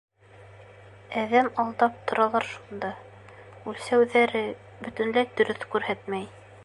[1.23, 2.91] Әҙәм алдап торалар шунда,
[3.73, 4.43] үлсәүҙәре
[4.87, 6.27] бөтөнләй дөрөҫ күрһәтмәй.